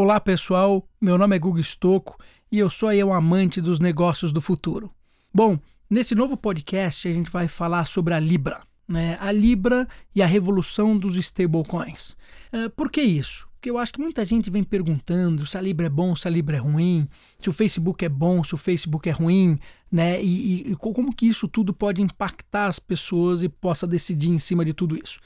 Olá 0.00 0.20
pessoal, 0.20 0.88
meu 1.00 1.18
nome 1.18 1.34
é 1.34 1.40
Gugu 1.40 1.58
Stocco 1.58 2.16
e 2.52 2.58
eu 2.60 2.70
sou 2.70 2.88
aí 2.88 3.02
um 3.02 3.12
amante 3.12 3.60
dos 3.60 3.80
negócios 3.80 4.32
do 4.32 4.40
futuro. 4.40 4.92
Bom, 5.34 5.58
nesse 5.90 6.14
novo 6.14 6.36
podcast 6.36 7.08
a 7.08 7.12
gente 7.12 7.28
vai 7.32 7.48
falar 7.48 7.84
sobre 7.84 8.14
a 8.14 8.20
Libra, 8.20 8.60
né? 8.86 9.18
A 9.20 9.32
Libra 9.32 9.88
e 10.14 10.22
a 10.22 10.26
revolução 10.26 10.96
dos 10.96 11.16
stablecoins. 11.16 12.16
Uh, 12.52 12.70
por 12.76 12.92
que 12.92 13.02
isso? 13.02 13.48
Porque 13.54 13.68
eu 13.68 13.76
acho 13.76 13.92
que 13.92 14.00
muita 14.00 14.24
gente 14.24 14.48
vem 14.50 14.62
perguntando 14.62 15.44
se 15.44 15.58
a 15.58 15.60
Libra 15.60 15.86
é 15.86 15.90
bom, 15.90 16.14
se 16.14 16.28
a 16.28 16.30
Libra 16.30 16.58
é 16.58 16.60
ruim, 16.60 17.08
se 17.42 17.48
o 17.48 17.52
Facebook 17.52 18.04
é 18.04 18.08
bom, 18.08 18.44
se 18.44 18.54
o 18.54 18.56
Facebook 18.56 19.08
é 19.08 19.12
ruim, 19.12 19.58
né? 19.90 20.22
E, 20.22 20.62
e, 20.68 20.70
e 20.70 20.76
como 20.76 21.12
que 21.12 21.26
isso 21.26 21.48
tudo 21.48 21.74
pode 21.74 22.00
impactar 22.00 22.68
as 22.68 22.78
pessoas 22.78 23.42
e 23.42 23.48
possa 23.48 23.84
decidir 23.84 24.30
em 24.30 24.38
cima 24.38 24.64
de 24.64 24.72
tudo 24.72 24.96
isso. 24.96 25.18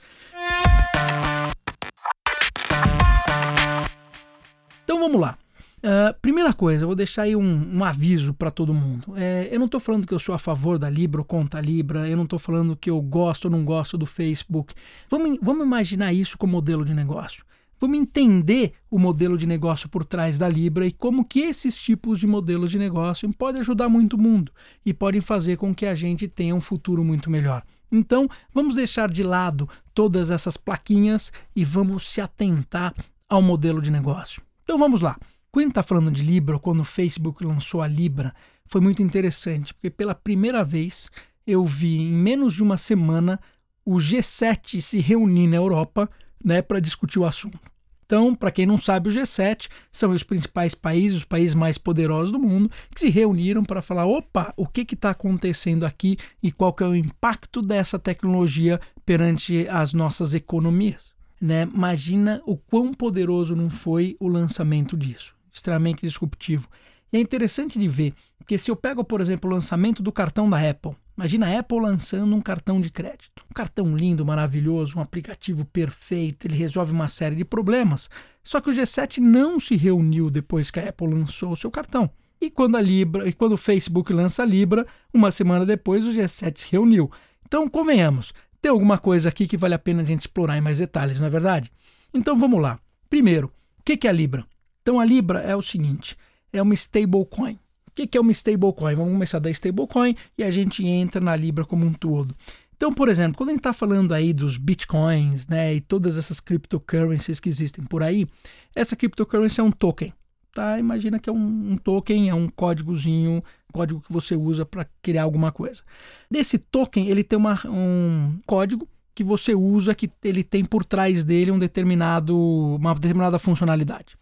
Então 4.93 5.01
vamos 5.01 5.19
lá. 5.19 5.39
Uh, 5.79 6.13
primeira 6.21 6.53
coisa, 6.53 6.85
eu 6.85 6.87
vou 6.87 6.95
deixar 6.95 7.23
aí 7.23 7.35
um, 7.35 7.79
um 7.79 7.83
aviso 7.83 8.35
para 8.35 8.51
todo 8.51 8.75
mundo. 8.75 9.15
É, 9.17 9.49
eu 9.51 9.59
não 9.59 9.65
estou 9.65 9.81
falando 9.81 10.07
que 10.07 10.13
eu 10.13 10.19
sou 10.19 10.35
a 10.35 10.39
favor 10.39 10.79
da 10.79 10.91
Libra 10.91 11.23
ou 11.23 11.25
contra 11.25 11.61
a 11.61 11.63
Libra, 11.63 12.07
eu 12.07 12.15
não 12.15 12.25
estou 12.25 12.39
falando 12.39 12.77
que 12.77 12.91
eu 12.91 13.01
gosto 13.01 13.47
ou 13.47 13.51
não 13.51 13.65
gosto 13.65 13.97
do 13.97 14.05
Facebook. 14.05 14.75
Vamos, 15.09 15.39
vamos 15.41 15.65
imaginar 15.65 16.13
isso 16.13 16.37
como 16.37 16.53
modelo 16.53 16.85
de 16.85 16.93
negócio. 16.93 17.43
Vamos 17.81 17.99
entender 17.99 18.75
o 18.91 18.99
modelo 18.99 19.39
de 19.39 19.47
negócio 19.47 19.89
por 19.89 20.05
trás 20.05 20.37
da 20.37 20.47
Libra 20.47 20.87
e 20.87 20.93
como 20.93 21.25
que 21.25 21.41
esses 21.41 21.79
tipos 21.79 22.21
de 22.21 22.27
modelos 22.27 22.71
de 22.71 22.79
negócio 22.79 23.33
podem 23.33 23.63
ajudar 23.63 23.89
muito 23.89 24.17
o 24.17 24.21
mundo 24.21 24.53
e 24.85 24.93
podem 24.93 25.23
fazer 25.23 25.57
com 25.57 25.75
que 25.75 25.87
a 25.87 25.95
gente 25.95 26.29
tenha 26.29 26.55
um 26.55 26.61
futuro 26.61 27.03
muito 27.03 27.31
melhor. 27.31 27.63
Então, 27.91 28.29
vamos 28.53 28.75
deixar 28.75 29.11
de 29.11 29.23
lado 29.23 29.67
todas 29.95 30.31
essas 30.31 30.59
plaquinhas 30.59 31.33
e 31.57 31.65
vamos 31.65 32.13
se 32.13 32.21
atentar 32.21 32.95
ao 33.27 33.41
modelo 33.41 33.81
de 33.81 33.91
negócio. 33.91 34.43
Então 34.63 34.79
vamos 34.79 35.01
lá. 35.01 35.19
Quando 35.51 35.69
está 35.69 35.83
falando 35.83 36.11
de 36.11 36.23
Libra, 36.23 36.59
quando 36.59 36.81
o 36.81 36.85
Facebook 36.85 37.45
lançou 37.45 37.83
a 37.83 37.87
Libra, 37.87 38.35
foi 38.65 38.81
muito 38.81 39.03
interessante, 39.03 39.75
porque 39.75 39.91
pela 39.91 40.15
primeira 40.15 40.65
vez 40.65 41.11
eu 41.47 41.65
vi 41.65 41.99
em 41.99 42.13
menos 42.13 42.55
de 42.55 42.63
uma 42.63 42.79
semana 42.79 43.39
o 43.85 43.97
G7 43.97 44.81
se 44.81 45.01
reunir 45.01 45.49
na 45.49 45.57
Europa 45.57 46.09
né, 46.43 46.63
para 46.63 46.81
discutir 46.81 47.19
o 47.19 47.27
assunto. 47.27 47.59
Então, 48.07 48.35
para 48.35 48.51
quem 48.51 48.65
não 48.65 48.81
sabe, 48.81 49.09
o 49.09 49.13
G7 49.13 49.69
são 49.91 50.11
os 50.11 50.23
principais 50.23 50.75
países, 50.75 51.19
os 51.19 51.25
países 51.25 51.55
mais 51.55 51.79
poderosos 51.79 52.31
do 52.31 52.39
mundo, 52.39 52.71
que 52.95 53.01
se 53.01 53.09
reuniram 53.11 53.63
para 53.65 53.83
falar: 53.83 54.07
opa, 54.07 54.53
o 54.57 54.67
que 54.67 54.83
está 54.95 55.11
acontecendo 55.11 55.85
aqui 55.85 56.17
e 56.43 56.53
qual 56.53 56.73
que 56.73 56.83
é 56.83 56.87
o 56.87 56.95
impacto 56.95 57.61
dessa 57.61 57.99
tecnologia 57.99 58.81
perante 59.05 59.67
as 59.69 59.93
nossas 59.93 60.35
economias 60.35 61.13
né? 61.43 61.63
Imagina 61.63 62.41
o 62.47 62.57
quão 62.57 62.93
poderoso 62.93 63.57
não 63.57 63.69
foi 63.69 64.17
o 64.21 64.29
lançamento 64.29 64.97
disso, 64.97 65.35
extremamente 65.53 66.03
disruptivo. 66.03 66.69
E 67.13 67.17
é 67.17 67.21
interessante 67.21 67.81
de 67.81 67.89
ver, 67.89 68.15
porque 68.39 68.57
se 68.57 68.71
eu 68.71 68.77
pego, 68.77 69.03
por 69.03 69.21
exemplo, 69.21 69.51
o 69.51 69.53
lançamento 69.53 70.05
do 70.05 70.13
cartão 70.13 70.49
da 70.49 70.57
Apple, 70.71 70.93
imagina 71.19 71.49
a 71.49 71.59
Apple 71.59 71.81
lançando 71.81 72.35
um 72.35 72.41
cartão 72.41 72.81
de 72.81 72.91
crédito. 72.91 73.45
Um 73.51 73.53
cartão 73.53 73.97
lindo, 73.97 74.25
maravilhoso, 74.25 74.97
um 74.97 75.03
aplicativo 75.03 75.65
perfeito, 75.65 76.47
ele 76.47 76.57
resolve 76.57 76.93
uma 76.93 77.09
série 77.09 77.35
de 77.35 77.45
problemas. 77.45 78.09
Só 78.43 78.61
que 78.61 78.71
o 78.71 78.73
G7 78.73 79.19
não 79.19 79.59
se 79.59 79.75
reuniu 79.75 80.31
depois 80.31 80.71
que 80.71 80.79
a 80.79 80.89
Apple 80.89 81.09
lançou 81.09 81.51
o 81.51 81.57
seu 81.57 81.73
cartão. 81.73 82.09
E 82.41 82.51
quando 82.51 82.77
a 82.77 82.81
Libra, 82.81 83.29
e 83.29 83.33
quando 83.33 83.53
o 83.53 83.57
Facebook 83.57 84.13
lança 84.13 84.43
a 84.43 84.47
Libra, 84.47 84.87
uma 85.13 85.31
semana 85.31 85.67
depois 85.67 86.05
o 86.05 86.11
G7 86.11 86.59
se 86.59 86.73
reuniu. 86.73 87.11
Então, 87.47 87.69
convenhamos, 87.69 88.33
tem 88.63 88.71
alguma 88.71 88.97
coisa 88.97 89.29
aqui 89.29 89.49
que 89.49 89.57
vale 89.57 89.75
a 89.75 89.79
pena 89.79 90.03
a 90.03 90.05
gente 90.05 90.21
explorar 90.21 90.57
em 90.57 90.61
mais 90.61 90.79
detalhes, 90.79 91.19
não 91.19 91.27
é 91.27 91.31
verdade? 91.31 91.71
Então 92.15 92.37
vamos 92.37 92.63
lá. 92.63 92.79
Primeiro, 93.11 93.53
o 93.81 93.83
que 93.83 94.07
é 94.07 94.11
a 94.11 94.13
Libra? 94.13 94.47
Então 94.81 95.01
a 95.01 95.05
Libra 95.05 95.41
é 95.41 95.57
o 95.57 95.61
seguinte: 95.61 96.17
é 96.53 96.63
uma 96.63 96.73
stablecoin. 96.73 97.59
O 97.89 97.91
que 97.91 98.17
é 98.17 98.21
uma 98.21 98.31
stablecoin? 98.31 98.95
Vamos 98.95 99.13
começar 99.13 99.41
da 99.41 99.51
stablecoin 99.51 100.15
e 100.39 100.45
a 100.45 100.51
gente 100.51 100.87
entra 100.87 101.21
na 101.21 101.35
Libra 101.35 101.65
como 101.65 101.85
um 101.85 101.93
todo. 101.93 102.37
Então, 102.77 102.93
por 102.93 103.09
exemplo, 103.09 103.37
quando 103.37 103.51
a 103.51 103.53
gente 103.53 103.61
está 103.61 103.73
falando 103.73 104.13
aí 104.13 104.33
dos 104.33 104.57
bitcoins, 104.57 105.47
né, 105.47 105.75
e 105.75 105.81
todas 105.81 106.17
essas 106.17 106.41
cryptocurrencies 106.41 107.39
que 107.39 107.49
existem 107.49 107.85
por 107.85 108.03
aí, 108.03 108.27
essa 108.75 108.97
cryptocurrency 108.97 109.61
é 109.61 109.65
um 109.65 109.71
token 109.71 110.13
tá? 110.53 110.79
Imagina 110.79 111.19
que 111.19 111.29
é 111.29 111.33
um, 111.33 111.73
um 111.73 111.77
token, 111.77 112.29
é 112.29 112.35
um 112.35 112.49
códigozinho, 112.49 113.43
código 113.73 114.01
que 114.01 114.13
você 114.13 114.37
usa 114.37 114.65
para 114.65 114.87
criar 115.03 115.25
alguma 115.25 115.51
coisa. 115.51 115.83
Desse 116.31 116.59
token, 116.59 117.09
ele 117.09 117.25
tem 117.25 117.39
uma, 117.39 117.59
um 117.67 118.39
código 118.47 118.87
que 119.15 119.25
você 119.25 119.55
usa, 119.55 119.95
que 119.95 120.11
ele 120.23 120.45
tem 120.45 120.65
por 120.65 120.85
trás 120.85 121.25
dele 121.25 121.51
um 121.51 121.59
determinado, 121.59 122.37
uma 122.39 122.95
determinada 122.95 123.39
funcionalidade. 123.39 124.17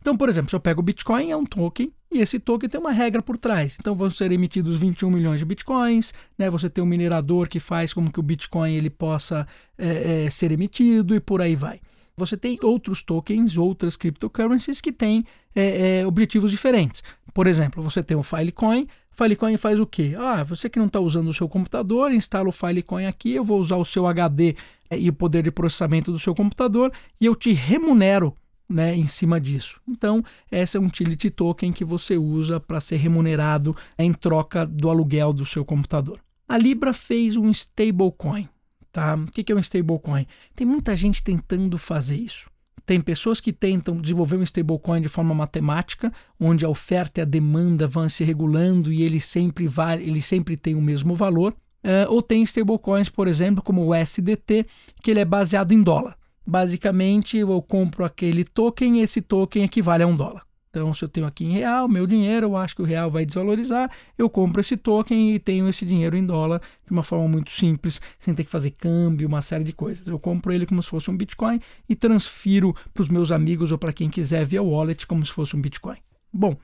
Então, 0.00 0.14
por 0.16 0.28
exemplo, 0.28 0.50
se 0.50 0.56
eu 0.56 0.60
pego 0.60 0.80
o 0.80 0.84
Bitcoin, 0.84 1.30
é 1.30 1.36
um 1.36 1.44
token, 1.44 1.92
e 2.10 2.18
esse 2.20 2.40
token 2.40 2.68
tem 2.68 2.80
uma 2.80 2.90
regra 2.90 3.22
por 3.22 3.38
trás. 3.38 3.76
Então, 3.78 3.94
vão 3.94 4.10
ser 4.10 4.32
emitidos 4.32 4.76
21 4.76 5.10
milhões 5.10 5.38
de 5.38 5.44
Bitcoins, 5.44 6.12
né? 6.36 6.50
você 6.50 6.68
tem 6.68 6.82
um 6.82 6.86
minerador 6.86 7.48
que 7.48 7.60
faz 7.60 7.92
como 7.94 8.10
que 8.10 8.18
o 8.18 8.22
Bitcoin 8.22 8.74
ele 8.74 8.90
possa 8.90 9.46
é, 9.78 10.24
é, 10.24 10.30
ser 10.30 10.50
emitido 10.50 11.14
e 11.14 11.20
por 11.20 11.40
aí 11.40 11.54
vai 11.54 11.80
você 12.16 12.36
tem 12.36 12.58
outros 12.62 13.02
tokens, 13.02 13.56
outras 13.56 13.96
cryptocurrencies 13.96 14.80
que 14.80 14.92
têm 14.92 15.24
é, 15.54 16.00
é, 16.00 16.06
objetivos 16.06 16.50
diferentes. 16.50 17.02
Por 17.32 17.46
exemplo, 17.46 17.82
você 17.82 18.02
tem 18.02 18.16
o 18.16 18.22
Filecoin. 18.22 18.86
Filecoin 19.10 19.56
faz 19.56 19.80
o 19.80 19.86
quê? 19.86 20.14
Ah, 20.18 20.42
você 20.42 20.68
que 20.68 20.78
não 20.78 20.86
está 20.86 21.00
usando 21.00 21.28
o 21.28 21.34
seu 21.34 21.48
computador, 21.48 22.12
instala 22.12 22.48
o 22.48 22.52
Filecoin 22.52 23.06
aqui, 23.06 23.32
eu 23.32 23.44
vou 23.44 23.58
usar 23.58 23.76
o 23.76 23.84
seu 23.84 24.06
HD 24.06 24.56
é, 24.90 24.98
e 24.98 25.08
o 25.08 25.12
poder 25.12 25.42
de 25.42 25.50
processamento 25.50 26.12
do 26.12 26.18
seu 26.18 26.34
computador 26.34 26.92
e 27.20 27.26
eu 27.26 27.34
te 27.34 27.52
remunero 27.52 28.34
né, 28.68 28.94
em 28.94 29.06
cima 29.06 29.40
disso. 29.40 29.80
Então, 29.86 30.22
essa 30.50 30.78
é 30.78 30.80
um 30.80 30.86
utility 30.86 31.30
token 31.30 31.72
que 31.72 31.84
você 31.84 32.16
usa 32.16 32.58
para 32.58 32.80
ser 32.80 32.96
remunerado 32.96 33.76
em 33.98 34.12
troca 34.12 34.66
do 34.66 34.88
aluguel 34.88 35.32
do 35.32 35.44
seu 35.44 35.64
computador. 35.64 36.18
A 36.48 36.56
Libra 36.58 36.92
fez 36.92 37.36
um 37.36 37.50
stablecoin. 37.50 38.48
Tá? 38.90 39.14
O 39.14 39.26
que 39.26 39.50
é 39.50 39.54
um 39.54 39.58
stablecoin? 39.58 40.26
Tem 40.54 40.66
muita 40.66 40.94
gente 40.94 41.22
tentando 41.22 41.78
fazer 41.78 42.16
isso. 42.16 42.50
Tem 42.92 43.00
pessoas 43.00 43.40
que 43.40 43.54
tentam 43.54 43.96
desenvolver 43.96 44.36
um 44.36 44.42
stablecoin 44.42 45.00
de 45.00 45.08
forma 45.08 45.34
matemática, 45.34 46.12
onde 46.38 46.62
a 46.62 46.68
oferta 46.68 47.20
e 47.20 47.22
a 47.22 47.24
demanda 47.24 47.86
vão 47.86 48.06
se 48.06 48.22
regulando 48.22 48.92
e 48.92 49.00
ele 49.00 49.18
sempre 49.18 49.66
vale, 49.66 50.02
ele 50.02 50.20
sempre 50.20 50.58
tem 50.58 50.74
o 50.74 50.82
mesmo 50.82 51.14
valor. 51.14 51.54
Uh, 51.82 52.04
ou 52.10 52.20
tem 52.20 52.42
stablecoins, 52.42 53.08
por 53.08 53.28
exemplo, 53.28 53.62
como 53.62 53.82
o 53.82 53.94
SDT, 53.94 54.66
que 55.02 55.10
ele 55.10 55.20
é 55.20 55.24
baseado 55.24 55.72
em 55.72 55.80
dólar. 55.80 56.18
Basicamente, 56.46 57.38
eu 57.38 57.62
compro 57.62 58.04
aquele 58.04 58.44
token 58.44 58.98
e 58.98 59.00
esse 59.00 59.22
token 59.22 59.64
equivale 59.64 60.02
a 60.02 60.06
um 60.06 60.14
dólar. 60.14 60.42
Então, 60.72 60.94
se 60.94 61.04
eu 61.04 61.08
tenho 61.08 61.26
aqui 61.26 61.44
em 61.44 61.52
real, 61.52 61.86
meu 61.86 62.06
dinheiro, 62.06 62.46
eu 62.46 62.56
acho 62.56 62.74
que 62.74 62.80
o 62.80 62.84
real 62.86 63.10
vai 63.10 63.26
desvalorizar, 63.26 63.90
eu 64.16 64.30
compro 64.30 64.58
esse 64.58 64.74
token 64.74 65.34
e 65.34 65.38
tenho 65.38 65.68
esse 65.68 65.84
dinheiro 65.84 66.16
em 66.16 66.24
dólar 66.24 66.62
de 66.86 66.90
uma 66.90 67.02
forma 67.02 67.28
muito 67.28 67.50
simples, 67.50 68.00
sem 68.18 68.32
ter 68.32 68.42
que 68.42 68.50
fazer 68.50 68.70
câmbio, 68.70 69.28
uma 69.28 69.42
série 69.42 69.64
de 69.64 69.74
coisas. 69.74 70.06
Eu 70.06 70.18
compro 70.18 70.50
ele 70.50 70.64
como 70.64 70.82
se 70.82 70.88
fosse 70.88 71.10
um 71.10 71.16
Bitcoin 71.16 71.60
e 71.86 71.94
transfiro 71.94 72.74
para 72.94 73.02
os 73.02 73.10
meus 73.10 73.30
amigos 73.30 73.70
ou 73.70 73.76
para 73.76 73.92
quem 73.92 74.08
quiser 74.08 74.46
via 74.46 74.62
wallet 74.62 75.06
como 75.06 75.24
se 75.26 75.30
fosse 75.30 75.54
um 75.54 75.60
Bitcoin. 75.60 75.98
Bom, 76.32 76.56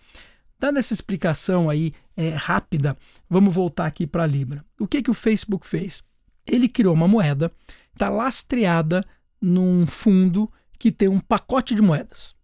dada 0.58 0.78
essa 0.78 0.94
explicação 0.94 1.68
aí 1.68 1.92
é, 2.16 2.30
rápida, 2.30 2.96
vamos 3.28 3.54
voltar 3.54 3.84
aqui 3.84 4.06
para 4.06 4.22
a 4.22 4.26
Libra. 4.26 4.64
O 4.80 4.86
que, 4.86 5.02
que 5.02 5.10
o 5.10 5.14
Facebook 5.14 5.68
fez? 5.68 6.02
Ele 6.46 6.66
criou 6.66 6.94
uma 6.94 7.06
moeda, 7.06 7.52
está 7.92 8.08
lastreada 8.08 9.04
num 9.38 9.86
fundo 9.86 10.50
que 10.78 10.90
tem 10.90 11.08
um 11.08 11.20
pacote 11.20 11.74
de 11.74 11.82
moedas. 11.82 12.37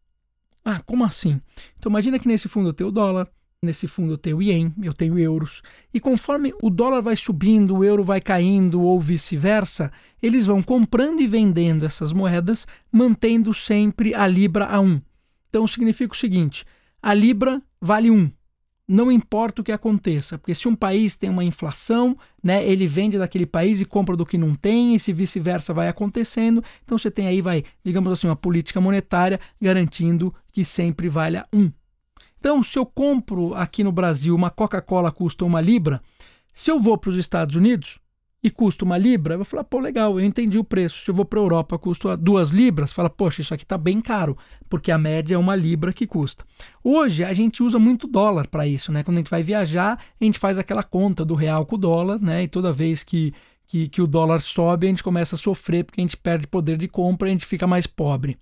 Ah, 0.64 0.80
como 0.80 1.04
assim? 1.04 1.40
Então 1.78 1.90
imagina 1.90 2.18
que 2.18 2.26
nesse 2.26 2.48
fundo 2.48 2.70
eu 2.70 2.72
tenho 2.72 2.90
dólar, 2.90 3.28
nesse 3.62 3.86
fundo 3.86 4.12
eu 4.12 4.18
tenho 4.18 4.40
ien, 4.40 4.72
eu 4.82 4.94
tenho 4.94 5.18
euros. 5.18 5.62
E 5.92 6.00
conforme 6.00 6.54
o 6.62 6.70
dólar 6.70 7.00
vai 7.00 7.16
subindo, 7.16 7.76
o 7.76 7.84
euro 7.84 8.02
vai 8.02 8.20
caindo 8.20 8.80
ou 8.80 9.00
vice-versa, 9.00 9.92
eles 10.22 10.46
vão 10.46 10.62
comprando 10.62 11.20
e 11.20 11.26
vendendo 11.26 11.84
essas 11.84 12.12
moedas, 12.12 12.66
mantendo 12.90 13.52
sempre 13.52 14.14
a 14.14 14.26
libra 14.26 14.66
a 14.66 14.80
1. 14.80 15.00
Então 15.50 15.66
significa 15.66 16.14
o 16.14 16.16
seguinte: 16.16 16.64
a 17.02 17.12
libra 17.12 17.62
vale 17.80 18.10
1 18.10 18.30
não 18.86 19.10
importa 19.10 19.62
o 19.62 19.64
que 19.64 19.72
aconteça, 19.72 20.38
porque 20.38 20.54
se 20.54 20.68
um 20.68 20.74
país 20.74 21.16
tem 21.16 21.30
uma 21.30 21.42
inflação, 21.42 22.16
né, 22.42 22.66
ele 22.66 22.86
vende 22.86 23.18
daquele 23.18 23.46
país 23.46 23.80
e 23.80 23.84
compra 23.84 24.14
do 24.14 24.26
que 24.26 24.36
não 24.36 24.54
tem, 24.54 24.94
e 24.94 24.98
se 24.98 25.12
vice-versa 25.12 25.72
vai 25.72 25.88
acontecendo. 25.88 26.62
Então 26.84 26.98
você 26.98 27.10
tem 27.10 27.26
aí, 27.26 27.40
vai, 27.40 27.64
digamos 27.82 28.12
assim, 28.12 28.26
uma 28.26 28.36
política 28.36 28.80
monetária 28.80 29.40
garantindo 29.60 30.34
que 30.52 30.64
sempre 30.64 31.08
valha 31.08 31.46
um. 31.52 31.70
Então, 32.38 32.62
se 32.62 32.78
eu 32.78 32.84
compro 32.84 33.54
aqui 33.54 33.82
no 33.82 33.90
Brasil 33.90 34.34
uma 34.34 34.50
Coca-Cola 34.50 35.10
custa 35.10 35.46
uma 35.46 35.62
libra, 35.62 36.02
se 36.52 36.70
eu 36.70 36.78
vou 36.78 36.98
para 36.98 37.08
os 37.08 37.16
Estados 37.16 37.56
Unidos, 37.56 37.98
e 38.44 38.50
custa 38.50 38.84
uma 38.84 38.98
libra, 38.98 39.32
eu 39.32 39.38
vou 39.38 39.44
falar, 39.46 39.64
pô, 39.64 39.80
legal, 39.80 40.20
eu 40.20 40.26
entendi 40.26 40.58
o 40.58 40.62
preço. 40.62 41.02
Se 41.02 41.10
eu 41.10 41.14
vou 41.14 41.24
para 41.24 41.40
a 41.40 41.42
Europa, 41.42 41.78
custa 41.78 42.14
duas 42.14 42.50
libras, 42.50 42.92
fala, 42.92 43.08
poxa, 43.08 43.40
isso 43.40 43.54
aqui 43.54 43.62
está 43.62 43.78
bem 43.78 44.02
caro, 44.02 44.36
porque 44.68 44.92
a 44.92 44.98
média 44.98 45.34
é 45.34 45.38
uma 45.38 45.56
libra 45.56 45.94
que 45.94 46.06
custa. 46.06 46.44
Hoje 46.82 47.24
a 47.24 47.32
gente 47.32 47.62
usa 47.62 47.78
muito 47.78 48.06
dólar 48.06 48.46
para 48.46 48.66
isso, 48.66 48.92
né? 48.92 49.02
Quando 49.02 49.16
a 49.16 49.20
gente 49.20 49.30
vai 49.30 49.42
viajar, 49.42 49.98
a 50.20 50.24
gente 50.24 50.38
faz 50.38 50.58
aquela 50.58 50.82
conta 50.82 51.24
do 51.24 51.34
real 51.34 51.64
com 51.64 51.76
o 51.76 51.78
dólar, 51.78 52.20
né? 52.20 52.42
E 52.42 52.48
toda 52.48 52.70
vez 52.70 53.02
que, 53.02 53.32
que, 53.66 53.88
que 53.88 54.02
o 54.02 54.06
dólar 54.06 54.42
sobe, 54.42 54.88
a 54.88 54.90
gente 54.90 55.02
começa 55.02 55.36
a 55.36 55.38
sofrer 55.38 55.82
porque 55.82 56.02
a 56.02 56.04
gente 56.04 56.18
perde 56.18 56.46
poder 56.46 56.76
de 56.76 56.86
compra 56.86 57.28
e 57.28 57.30
a 57.30 57.32
gente 57.32 57.46
fica 57.46 57.66
mais 57.66 57.86
pobre. 57.86 58.36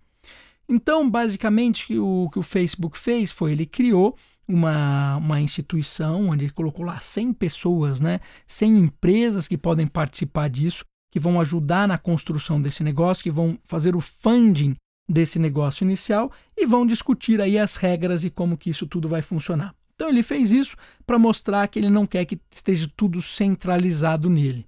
Então, 0.68 1.08
basicamente, 1.08 1.96
o 1.96 2.28
que 2.32 2.40
o 2.40 2.42
Facebook 2.42 2.98
fez 2.98 3.30
foi 3.30 3.52
ele 3.52 3.66
criou 3.66 4.16
uma, 4.46 5.16
uma 5.16 5.40
instituição 5.40 6.28
onde 6.28 6.44
ele 6.44 6.52
colocou 6.52 6.84
lá 6.84 6.98
100 6.98 7.32
pessoas, 7.34 8.00
né, 8.00 8.20
100 8.46 8.78
empresas 8.78 9.48
que 9.48 9.56
podem 9.56 9.86
participar 9.86 10.48
disso, 10.48 10.84
que 11.10 11.20
vão 11.20 11.40
ajudar 11.40 11.86
na 11.86 11.98
construção 11.98 12.60
desse 12.60 12.82
negócio, 12.82 13.22
que 13.22 13.30
vão 13.30 13.58
fazer 13.64 13.94
o 13.94 14.00
funding 14.00 14.74
desse 15.08 15.38
negócio 15.38 15.84
inicial 15.84 16.32
e 16.56 16.64
vão 16.64 16.86
discutir 16.86 17.40
aí 17.40 17.58
as 17.58 17.76
regras 17.76 18.24
e 18.24 18.30
como 18.30 18.56
que 18.56 18.70
isso 18.70 18.86
tudo 18.86 19.08
vai 19.08 19.20
funcionar. 19.20 19.74
Então 19.94 20.08
ele 20.08 20.22
fez 20.22 20.52
isso 20.52 20.76
para 21.06 21.18
mostrar 21.18 21.68
que 21.68 21.78
ele 21.78 21.90
não 21.90 22.06
quer 22.06 22.24
que 22.24 22.40
esteja 22.50 22.90
tudo 22.96 23.20
centralizado 23.20 24.30
nele. 24.30 24.66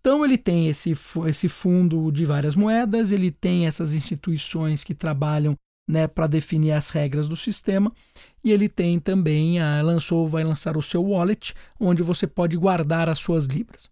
Então 0.00 0.24
ele 0.24 0.38
tem 0.38 0.68
esse, 0.68 0.92
esse 1.26 1.48
fundo 1.48 2.12
de 2.12 2.24
várias 2.24 2.54
moedas, 2.54 3.10
ele 3.10 3.30
tem 3.30 3.66
essas 3.66 3.94
instituições 3.94 4.84
que 4.84 4.94
trabalham 4.94 5.56
né, 5.86 6.06
para 6.06 6.26
definir 6.26 6.72
as 6.72 6.90
regras 6.90 7.28
do 7.28 7.36
sistema 7.36 7.92
e 8.42 8.52
ele 8.52 8.68
tem 8.68 8.98
também 8.98 9.60
a, 9.60 9.80
lançou 9.82 10.28
vai 10.28 10.44
lançar 10.44 10.76
o 10.76 10.82
seu 10.82 11.02
wallet 11.02 11.54
onde 11.78 12.02
você 12.02 12.26
pode 12.26 12.56
guardar 12.56 13.08
as 13.08 13.18
suas 13.18 13.46
libras. 13.46 13.90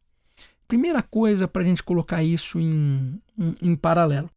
Primeira 0.66 1.02
coisa 1.02 1.46
para 1.46 1.62
a 1.62 1.64
gente 1.64 1.82
colocar 1.82 2.22
isso 2.22 2.58
em, 2.58 3.20
em, 3.38 3.54
em 3.60 3.76
paralelo. 3.76 4.30